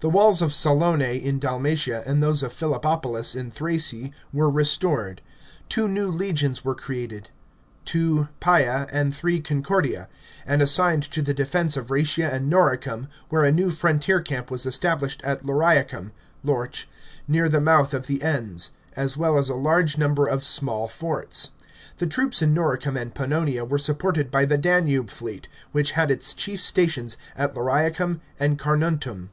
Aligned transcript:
The 0.00 0.10
walls 0.10 0.40
of 0.42 0.52
Salonas 0.52 1.20
in 1.22 1.38
Dalmatia 1.40 2.02
and 2.06 2.22
those 2.22 2.42
of 2.44 2.52
Philippopolis 2.52 3.34
in 3.34 3.50
Thrace 3.50 3.94
were 4.32 4.48
restored. 4.50 5.20
Two 5.70 5.88
new 5.88 6.08
legions 6.08 6.62
were 6.62 6.74
created— 6.76 7.30
II. 7.92 8.28
Pia 8.38 8.86
and 8.92 9.18
III. 9.24 9.40
Concordia— 9.40 10.08
and 10.46 10.60
assigned 10.62 11.02
to 11.04 11.22
the 11.22 11.32
defence 11.34 11.76
of 11.78 11.90
Rastia 11.90 12.30
and 12.30 12.48
Noricum, 12.52 13.08
where 13.30 13.42
a 13.44 13.50
new 13.50 13.70
frontier 13.70 14.20
camp 14.20 14.48
was 14.50 14.64
established 14.66 15.22
at 15.24 15.44
Lauriacum 15.46 16.12
(Lorch), 16.44 16.86
near 17.26 17.48
the 17.48 17.60
mouth 17.60 17.92
of 17.94 18.06
the 18.06 18.22
Enns, 18.22 18.72
as 18.96 19.16
well 19.16 19.38
as 19.38 19.48
a 19.48 19.54
large 19.56 19.96
number 19.98 20.28
of 20.28 20.44
small 20.44 20.88
forts. 20.88 21.50
The 21.96 22.06
troops 22.06 22.42
in 22.42 22.52
Noricum 22.54 22.98
and 23.00 23.12
Pannonia 23.14 23.64
were 23.64 23.78
supported 23.78 24.30
by 24.30 24.44
the 24.44 24.58
Danube 24.58 25.08
fleet, 25.10 25.48
which 25.72 25.92
had 25.92 26.10
its 26.12 26.32
chief 26.34 26.60
stations 26.60 27.16
at 27.34 27.54
Lauriacum 27.54 28.20
and 28.38 28.56
Carnuntum. 28.58 29.30